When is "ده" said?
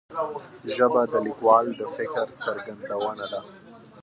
3.31-3.41